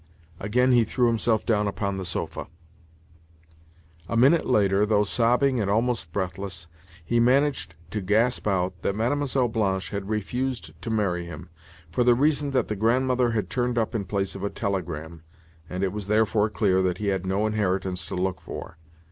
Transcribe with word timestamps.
Again 0.39 0.71
he 0.71 0.83
threw 0.83 1.05
himself 1.05 1.45
down 1.45 1.67
upon 1.67 1.97
the 1.97 2.05
sofa. 2.05 2.47
A 4.09 4.17
minute 4.17 4.47
later, 4.47 4.83
though 4.83 5.03
sobbing 5.03 5.59
and 5.59 5.69
almost 5.69 6.11
breathless, 6.11 6.65
he 7.05 7.19
managed 7.19 7.75
to 7.91 8.01
gasp 8.01 8.47
out 8.47 8.81
that 8.81 8.95
Mlle. 8.95 9.47
Blanche 9.49 9.91
had 9.91 10.09
refused 10.09 10.71
to 10.81 10.89
marry 10.89 11.25
him, 11.25 11.51
for 11.91 12.03
the 12.03 12.15
reason 12.15 12.49
that 12.49 12.67
the 12.67 12.75
Grandmother 12.75 13.29
had 13.33 13.47
turned 13.47 13.77
up 13.77 13.93
in 13.93 14.05
place 14.05 14.33
of 14.33 14.43
a 14.43 14.49
telegram, 14.49 15.21
and 15.69 15.83
it 15.83 15.93
was 15.93 16.07
therefore 16.07 16.49
clear 16.49 16.81
that 16.81 16.97
he 16.97 17.09
had 17.09 17.27
no 17.27 17.45
inheritance 17.45 18.07
to 18.07 18.15
look 18.15 18.41
for. 18.41 18.77